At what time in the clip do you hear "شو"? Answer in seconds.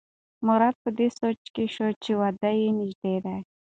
1.75-1.87